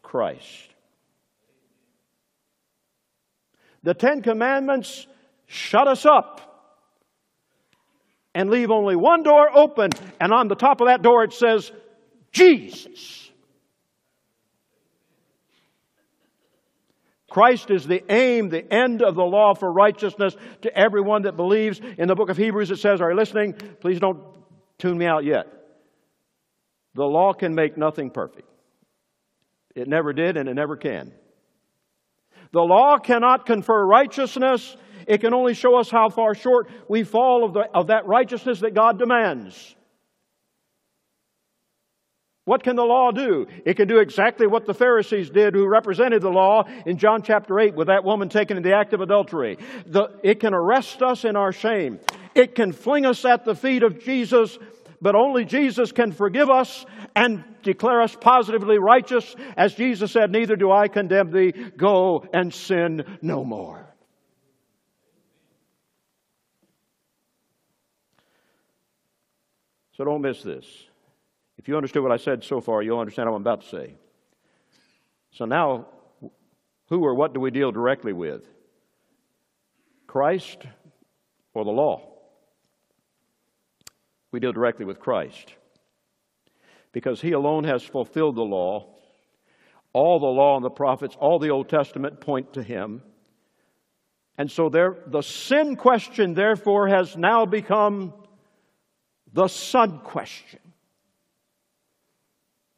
[0.03, 0.69] Christ.
[3.83, 5.07] The Ten Commandments
[5.45, 6.49] shut us up
[8.35, 11.71] and leave only one door open, and on the top of that door it says,
[12.31, 13.31] Jesus.
[17.29, 21.79] Christ is the aim, the end of the law for righteousness to everyone that believes.
[21.97, 23.53] In the book of Hebrews, it says, Are you listening?
[23.53, 24.23] Please don't
[24.77, 25.47] tune me out yet.
[26.95, 28.47] The law can make nothing perfect.
[29.75, 31.13] It never did, and it never can.
[32.51, 34.75] The law cannot confer righteousness.
[35.07, 38.59] It can only show us how far short we fall of, the, of that righteousness
[38.61, 39.75] that God demands.
[42.49, 43.45] What can the law do?
[43.63, 47.59] It can do exactly what the Pharisees did who represented the law in John chapter
[47.59, 49.59] 8 with that woman taken in the act of adultery.
[49.85, 51.99] The, it can arrest us in our shame.
[52.33, 54.57] It can fling us at the feet of Jesus,
[55.01, 56.85] but only Jesus can forgive us
[57.15, 59.35] and declare us positively righteous.
[59.55, 61.51] As Jesus said, Neither do I condemn thee.
[61.51, 63.85] Go and sin no more.
[69.93, 70.65] So don't miss this.
[71.57, 73.95] If you understood what I said so far, you'll understand what I'm about to say.
[75.31, 75.87] So now,
[76.87, 78.45] who or what do we deal directly with?
[80.07, 80.59] Christ
[81.53, 82.08] or the law?
[84.31, 85.53] We deal directly with Christ.
[86.91, 88.95] Because he alone has fulfilled the law.
[89.93, 93.01] All the law and the prophets, all the Old Testament point to him.
[94.37, 98.13] And so there, the sin question, therefore, has now become
[99.33, 100.59] the son question.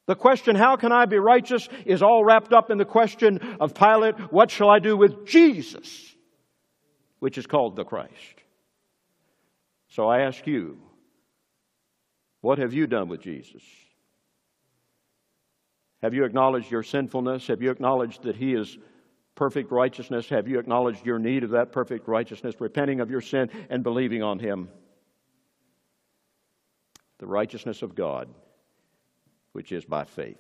[0.08, 3.76] The question, how can I be righteous, is all wrapped up in the question of
[3.76, 6.16] Pilate, what shall I do with Jesus,
[7.20, 8.12] which is called the Christ?
[9.90, 10.80] So I ask you,
[12.42, 13.64] what have you done with Jesus?
[16.02, 17.48] Have you acknowledged your sinfulness?
[17.48, 18.78] Have you acknowledged that He is
[19.36, 20.28] perfect righteousness?
[20.30, 24.24] Have you acknowledged your need of that perfect righteousness, repenting of your sin and believing
[24.24, 24.70] on Him?
[27.20, 28.28] The righteousness of God
[29.54, 30.38] which is by faith.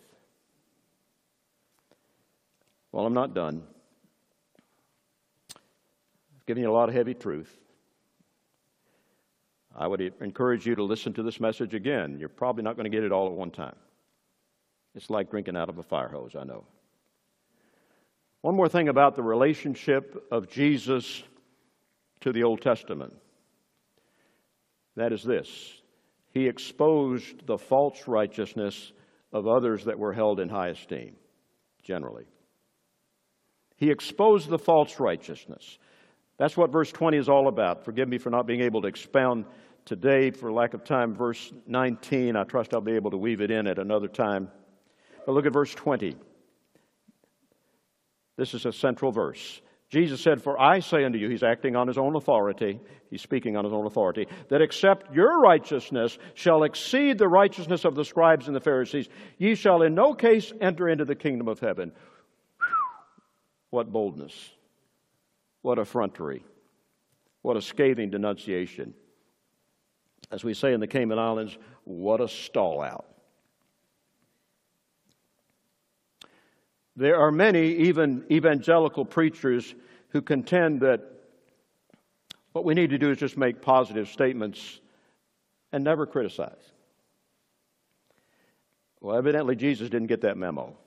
[2.92, 3.64] Well, I'm not done.
[5.56, 7.56] I've given you a lot of heavy truth.
[9.75, 12.17] I would encourage you to listen to this message again.
[12.19, 13.75] You're probably not going to get it all at one time.
[14.95, 16.65] It's like drinking out of a fire hose, I know.
[18.41, 21.23] One more thing about the relationship of Jesus
[22.21, 23.13] to the Old Testament.
[24.95, 25.49] That is this
[26.31, 28.91] He exposed the false righteousness
[29.31, 31.15] of others that were held in high esteem,
[31.84, 32.25] generally.
[33.77, 35.79] He exposed the false righteousness.
[36.41, 37.86] That's what verse 20 is all about.
[37.86, 39.45] Forgive me for not being able to expound
[39.86, 41.13] today for lack of time.
[41.13, 44.49] Verse 19, I trust I'll be able to weave it in at another time.
[45.23, 46.15] But look at verse 20.
[48.38, 49.62] This is a central verse.
[49.91, 52.80] Jesus said, For I say unto you, he's acting on his own authority,
[53.12, 57.93] he's speaking on his own authority, that except your righteousness shall exceed the righteousness of
[57.93, 61.60] the scribes and the Pharisees, ye shall in no case enter into the kingdom of
[61.60, 61.91] heaven.
[63.69, 64.56] What boldness!
[65.62, 66.43] What effrontery!
[67.41, 68.93] What a scathing denunciation.
[70.32, 73.06] As we say in the Cayman Islands, what a stall out.
[76.95, 79.74] There are many, even evangelical preachers,
[80.10, 81.02] who contend that
[82.52, 84.82] what we need to do is just make positive statements
[85.71, 86.74] and never criticize.
[89.00, 90.78] Well, evidently, Jesus didn't get that memo.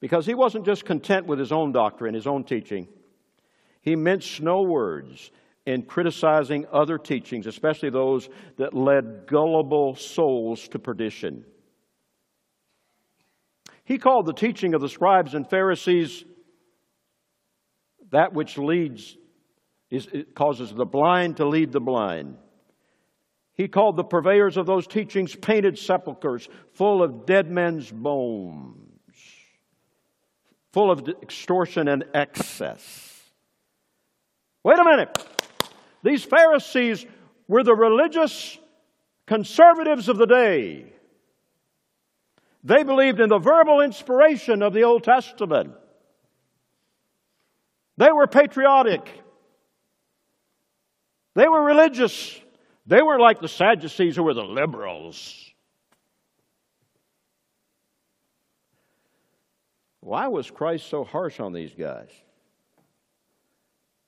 [0.00, 2.88] Because he wasn't just content with his own doctrine, his own teaching.
[3.80, 5.30] He minced no words
[5.64, 11.44] in criticizing other teachings, especially those that led gullible souls to perdition.
[13.84, 16.24] He called the teaching of the scribes and Pharisees
[18.10, 19.16] that which leads,
[19.90, 22.36] is, causes the blind to lead the blind.
[23.54, 28.85] He called the purveyors of those teachings painted sepulchres full of dead men's bones,
[30.76, 33.22] full of extortion and excess.
[34.62, 35.26] Wait a minute.
[36.02, 37.06] These Pharisees
[37.48, 38.58] were the religious
[39.26, 40.84] conservatives of the day.
[42.62, 45.72] They believed in the verbal inspiration of the Old Testament.
[47.96, 49.08] They were patriotic.
[51.36, 52.38] They were religious.
[52.86, 55.45] They were like the Sadducees who were the liberals.
[60.06, 62.10] Why was Christ so harsh on these guys?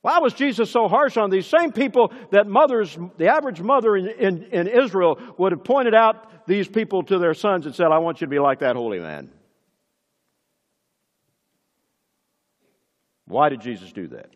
[0.01, 4.07] Why was Jesus so harsh on these same people that mothers, the average mother in,
[4.07, 7.99] in, in, Israel would have pointed out these people to their sons and said, I
[7.99, 9.33] want you to be like that holy man?
[13.27, 14.31] Why did Jesus do that?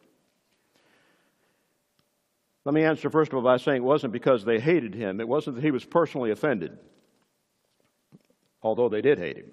[2.64, 5.20] Let me answer first of all by saying it wasn't because they hated him.
[5.20, 6.76] It wasn't that he was personally offended,
[8.62, 9.52] although they did hate him.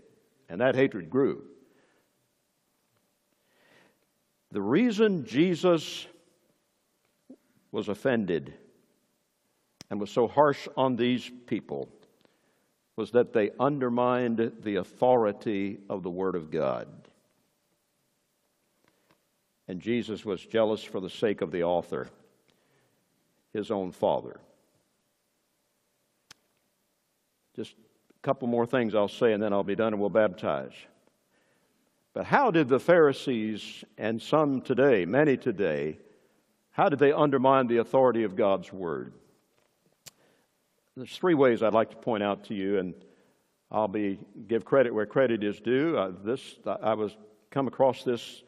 [0.50, 1.44] And that hatred grew.
[4.52, 6.08] The reason Jesus
[7.72, 8.54] was offended
[9.90, 11.88] and was so harsh on these people
[12.96, 16.88] was that they undermined the authority of the Word of God.
[19.68, 22.10] And Jesus was jealous for the sake of the author,
[23.54, 24.40] his own father.
[27.56, 30.74] Just a couple more things I'll say, and then I'll be done and we'll baptize.
[32.14, 35.98] But how did the Pharisees and some today, many today,
[36.72, 39.14] how did they undermine the authority of God's Word?
[40.96, 42.94] There's three ways I'd like to point out to you, and
[43.72, 45.98] I'll be give credit where credit is due.
[45.98, 47.16] Uh, this I was
[47.52, 48.44] come across this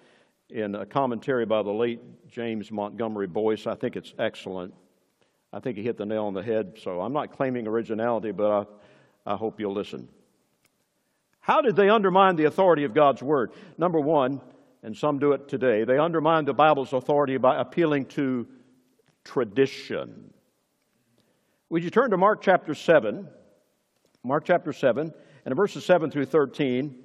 [0.49, 3.67] in a commentary by the late James Montgomery Boice.
[3.67, 4.73] I think it's excellent.
[5.53, 6.77] I think he hit the nail on the head.
[6.81, 8.51] So I'm not claiming originality, but
[9.25, 10.07] I, I hope you'll listen.
[11.41, 13.51] How did they undermine the authority of God's Word?
[13.77, 14.41] Number one,
[14.83, 18.47] and some do it today, they undermine the Bible's authority by appealing to
[19.23, 20.33] tradition.
[21.69, 23.27] Would you turn to Mark chapter 7?
[24.23, 25.11] Mark chapter 7,
[25.45, 26.95] and verses 7 through 13,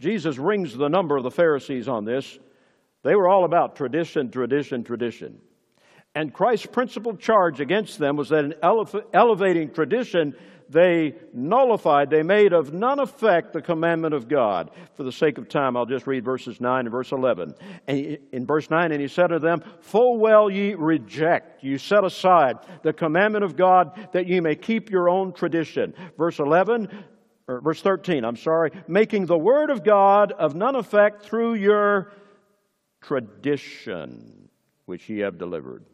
[0.00, 2.38] Jesus rings the number of the Pharisees on this.
[3.04, 5.38] They were all about tradition, tradition, tradition.
[6.16, 8.54] And Christ's principal charge against them was that in
[9.12, 10.34] elevating tradition,
[10.74, 14.70] they nullified, they made of none effect the commandment of God.
[14.94, 17.54] For the sake of time, I'll just read verses 9 and verse 11.
[17.86, 22.04] And in verse 9, and he said to them, Full well ye reject, you set
[22.04, 25.94] aside the commandment of God that ye may keep your own tradition.
[26.18, 26.90] Verse 11,
[27.46, 32.12] or verse 13, I'm sorry, making the word of God of none effect through your
[33.00, 34.48] tradition
[34.86, 35.84] which ye have delivered.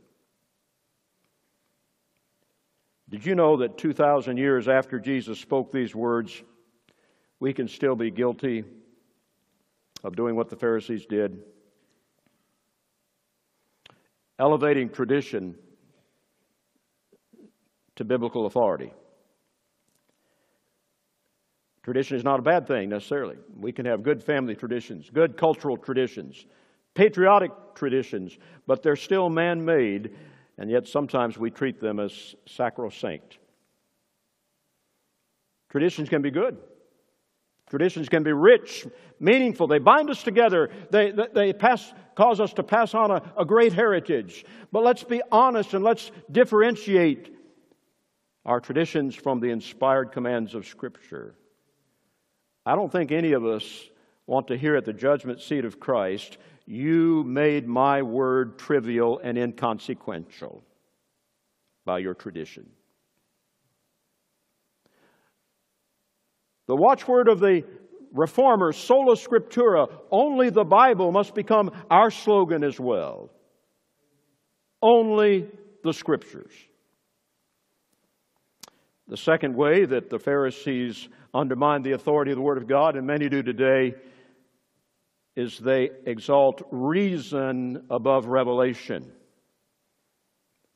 [3.10, 6.42] Did you know that 2,000 years after Jesus spoke these words,
[7.40, 8.62] we can still be guilty
[10.04, 11.42] of doing what the Pharisees did?
[14.38, 15.56] Elevating tradition
[17.96, 18.92] to biblical authority.
[21.82, 23.36] Tradition is not a bad thing necessarily.
[23.58, 26.46] We can have good family traditions, good cultural traditions,
[26.94, 28.38] patriotic traditions,
[28.68, 30.14] but they're still man made
[30.60, 33.38] and yet sometimes we treat them as sacrosanct.
[35.70, 36.58] Traditions can be good.
[37.70, 38.86] Traditions can be rich,
[39.18, 39.68] meaningful.
[39.68, 40.68] They bind us together.
[40.90, 44.44] They, they, they pass, cause us to pass on a, a great heritage.
[44.70, 47.34] But let's be honest and let's differentiate
[48.44, 51.36] our traditions from the inspired commands of Scripture.
[52.66, 53.64] I don't think any of us
[54.26, 56.36] want to hear at the judgment seat of Christ
[56.66, 60.62] you made my word trivial and inconsequential
[61.84, 62.70] by your tradition.
[66.66, 67.64] The watchword of the
[68.12, 73.30] reformers, sola scriptura, only the Bible must become our slogan as well.
[74.82, 75.48] Only
[75.82, 76.52] the scriptures.
[79.08, 83.06] The second way that the Pharisees undermined the authority of the Word of God, and
[83.06, 83.94] many do today,
[85.40, 89.10] is they exalt reason above revelation.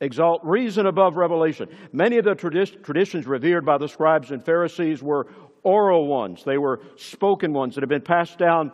[0.01, 1.69] Exalt reason above revelation.
[1.93, 5.27] Many of the tradi- traditions revered by the scribes and Pharisees were
[5.63, 8.71] oral ones, they were spoken ones that had been passed down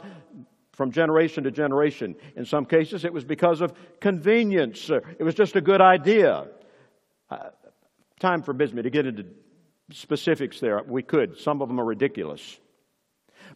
[0.73, 2.15] from generation to generation.
[2.35, 6.47] In some cases, it was because of convenience, it was just a good idea.
[7.29, 7.49] Uh,
[8.19, 9.25] time forbids me to get into
[9.91, 10.81] specifics there.
[10.85, 12.59] We could, some of them are ridiculous.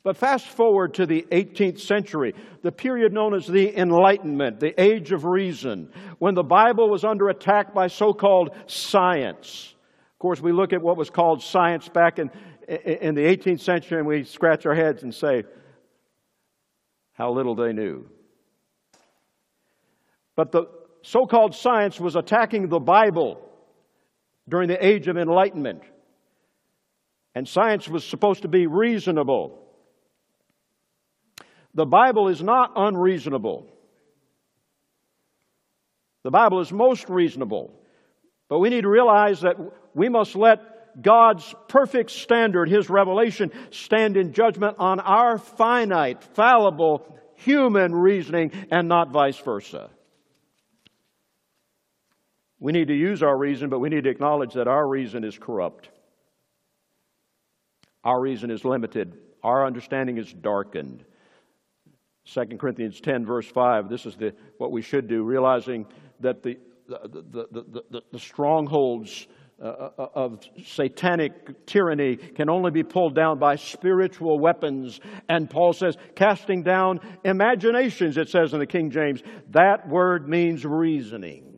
[0.06, 5.12] But fast forward to the 18th century, the period known as the Enlightenment, the Age
[5.12, 9.74] of Reason, when the Bible was under attack by so called science.
[10.14, 12.30] Of course, we look at what was called science back in,
[12.68, 15.44] in the 18th century and we scratch our heads and say,
[17.14, 18.06] how little they knew.
[20.36, 20.66] But the
[21.02, 23.42] so called science was attacking the Bible
[24.48, 25.82] during the Age of Enlightenment.
[27.34, 29.65] And science was supposed to be reasonable.
[31.76, 33.68] The Bible is not unreasonable.
[36.24, 37.72] The Bible is most reasonable.
[38.48, 39.58] But we need to realize that
[39.94, 47.06] we must let God's perfect standard, His revelation, stand in judgment on our finite, fallible,
[47.36, 49.90] human reasoning and not vice versa.
[52.60, 55.38] We need to use our reason, but we need to acknowledge that our reason is
[55.38, 55.90] corrupt.
[58.04, 59.18] Our reason is limited.
[59.44, 61.04] Our understanding is darkened.
[62.32, 65.86] 2 Corinthians 10, verse 5, this is the, what we should do, realizing
[66.20, 66.58] that the,
[66.88, 69.28] the, the, the, the strongholds
[69.62, 75.00] uh, uh, of satanic tyranny can only be pulled down by spiritual weapons.
[75.30, 79.24] And Paul says, casting down imaginations, it says in the King James.
[79.52, 81.55] That word means reasonings.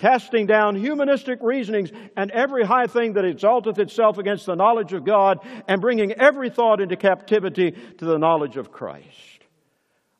[0.00, 5.04] Casting down humanistic reasonings and every high thing that exalteth itself against the knowledge of
[5.04, 9.44] God, and bringing every thought into captivity to the knowledge of Christ.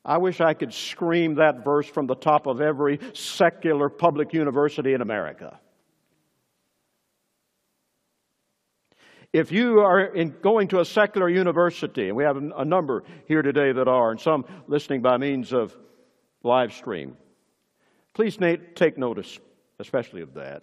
[0.05, 4.93] I wish I could scream that verse from the top of every secular public university
[4.93, 5.59] in America.
[9.33, 13.41] If you are in going to a secular university, and we have a number here
[13.41, 15.75] today that are, and some listening by means of
[16.43, 17.17] live stream,
[18.13, 18.37] please
[18.75, 19.39] take notice,
[19.81, 20.63] especially of that.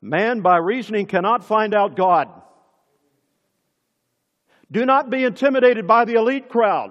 [0.00, 2.28] Man by reasoning cannot find out God.
[4.70, 6.90] Do not be intimidated by the elite crowd.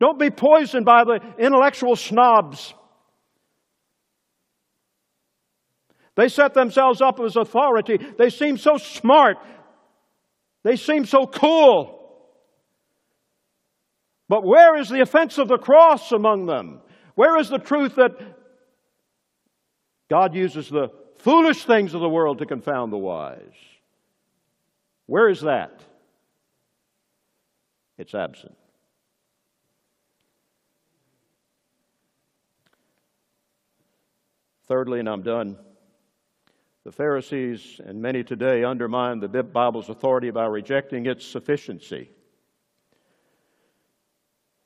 [0.00, 2.74] Don't be poisoned by the intellectual snobs.
[6.16, 7.98] They set themselves up as authority.
[8.18, 9.36] They seem so smart.
[10.64, 11.96] They seem so cool.
[14.28, 16.80] But where is the offense of the cross among them?
[17.16, 18.12] Where is the truth that
[20.08, 23.40] God uses the foolish things of the world to confound the wise?
[25.06, 25.80] Where is that?
[27.98, 28.54] it's absent.
[34.68, 35.56] Thirdly, and I'm done,
[36.84, 42.10] the Pharisees and many today undermine the Bible's authority by rejecting its sufficiency.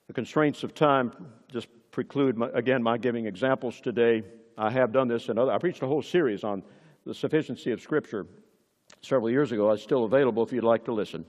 [0.06, 1.12] The constraints of time
[1.52, 4.22] just preclude, my, again, my giving examples today.
[4.56, 6.62] I have done this in other, I preached a whole series on
[7.06, 8.26] the sufficiency of Scripture
[9.00, 9.70] several years ago.
[9.70, 11.24] It's still available if you'd like to listen.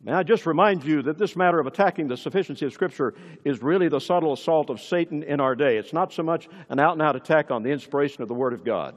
[0.00, 3.14] May I just remind you that this matter of attacking the sufficiency of Scripture
[3.44, 5.76] is really the subtle assault of Satan in our day.
[5.76, 8.52] It's not so much an out and out attack on the inspiration of the Word
[8.52, 8.94] of God.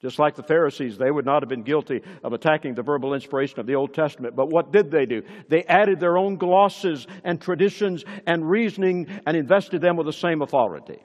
[0.00, 3.58] Just like the Pharisees, they would not have been guilty of attacking the verbal inspiration
[3.58, 4.36] of the Old Testament.
[4.36, 5.22] But what did they do?
[5.48, 10.40] They added their own glosses and traditions and reasoning and invested them with the same
[10.42, 11.02] authority.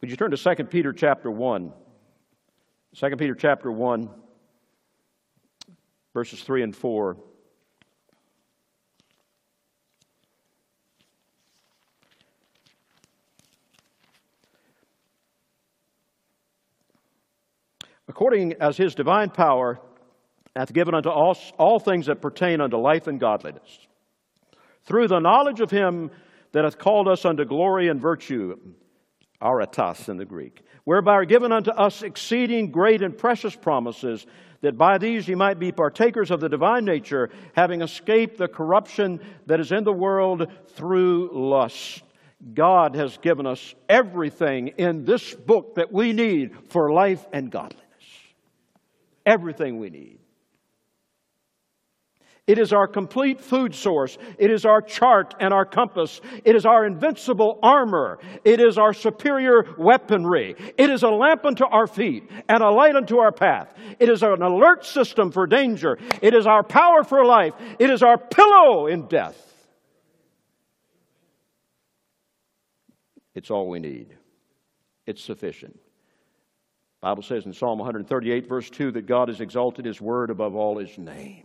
[0.00, 1.72] Would you turn to 2 Peter chapter 1?
[2.94, 4.10] 2 Peter chapter 1,
[6.14, 7.16] verses 3 and 4.
[18.12, 19.80] According as his divine power
[20.54, 23.86] hath given unto all, all things that pertain unto life and godliness,
[24.84, 26.10] through the knowledge of him
[26.52, 28.58] that hath called us unto glory and virtue,
[29.40, 34.26] aretas in the Greek, whereby are given unto us exceeding great and precious promises,
[34.60, 39.20] that by these ye might be partakers of the divine nature, having escaped the corruption
[39.46, 42.02] that is in the world through lust.
[42.52, 47.82] God has given us everything in this book that we need for life and godliness.
[49.24, 50.18] Everything we need.
[52.48, 54.18] It is our complete food source.
[54.36, 56.20] It is our chart and our compass.
[56.44, 58.18] It is our invincible armor.
[58.44, 60.56] It is our superior weaponry.
[60.76, 63.72] It is a lamp unto our feet and a light unto our path.
[64.00, 65.98] It is an alert system for danger.
[66.20, 67.54] It is our power for life.
[67.78, 69.38] It is our pillow in death.
[73.36, 74.08] It's all we need.
[75.06, 75.78] It's sufficient.
[77.02, 80.78] Bible says in Psalm 138, verse 2, that God has exalted his word above all
[80.78, 81.42] his name.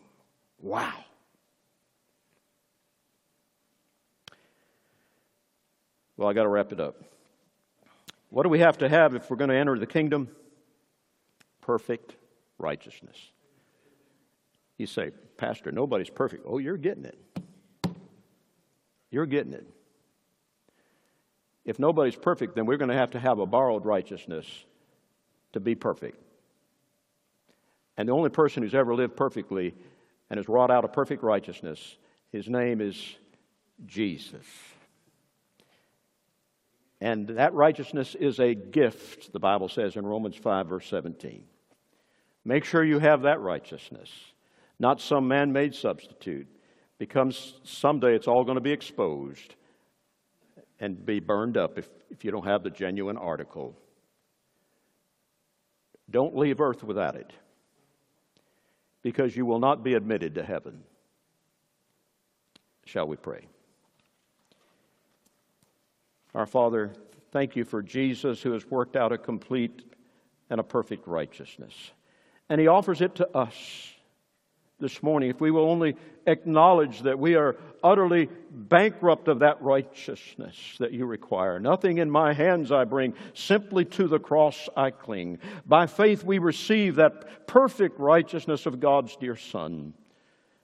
[0.62, 0.94] Wow.
[6.16, 7.02] Well, I got to wrap it up.
[8.30, 10.30] What do we have to have if we're going to enter the kingdom?
[11.62, 12.16] Perfect
[12.60, 13.18] righteousness.
[14.78, 16.46] You say, Pastor, nobody's perfect.
[16.48, 17.18] Oh, you're getting it.
[19.10, 19.66] You're getting it.
[21.66, 24.46] If nobody's perfect, then we're going to have to have a borrowed righteousness
[25.58, 26.22] to be perfect.
[27.98, 29.74] And the only person who's ever lived perfectly
[30.30, 31.98] and has wrought out a perfect righteousness.
[32.32, 33.16] His name is
[33.86, 34.46] Jesus.
[37.02, 41.44] And that righteousness is a gift, the Bible says in Romans 5, verse 17.
[42.46, 44.10] Make sure you have that righteousness,
[44.80, 46.48] not some man made substitute,
[46.98, 49.56] because someday it's all going to be exposed
[50.80, 53.76] and be burned up if, if you don't have the genuine article.
[56.10, 57.32] Don't leave earth without it,
[59.02, 60.84] because you will not be admitted to heaven.
[62.86, 63.46] Shall we pray?
[66.34, 66.94] Our Father,
[67.32, 69.84] thank you for Jesus who has worked out a complete
[70.50, 71.74] and a perfect righteousness.
[72.48, 73.56] And he offers it to us
[74.80, 75.30] this morning.
[75.30, 81.06] If we will only acknowledge that we are utterly bankrupt of that righteousness that you
[81.06, 81.60] require.
[81.60, 85.40] Nothing in my hands I bring, simply to the cross I cling.
[85.66, 89.94] By faith we receive that perfect righteousness of God's dear Son,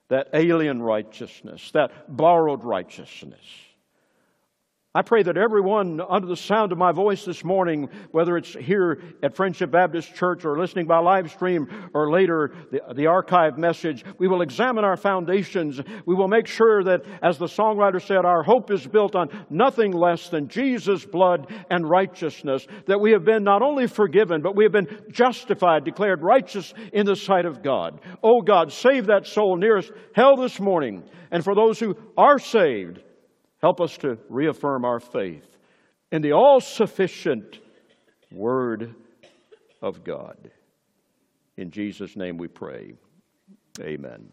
[0.09, 3.45] that alien righteousness, that borrowed righteousness.
[4.95, 9.01] I pray that everyone under the sound of my voice this morning, whether it's here
[9.23, 14.05] at Friendship Baptist Church or listening by live stream or later the, the archive message,
[14.19, 15.81] we will examine our foundations.
[16.05, 19.93] We will make sure that, as the songwriter said, our hope is built on nothing
[19.93, 22.67] less than Jesus' blood and righteousness.
[22.85, 27.07] That we have been not only forgiven, but we have been justified, declared righteous in
[27.07, 27.99] the sight of God.
[28.21, 31.01] Oh God, save that soul nearest hell this morning.
[31.31, 33.01] And for those who are saved,
[33.63, 35.47] Help us to reaffirm our faith
[36.11, 37.59] in the all sufficient
[38.29, 38.93] Word
[39.81, 40.51] of God.
[41.55, 42.91] In Jesus' name we pray.
[43.79, 44.29] Amen.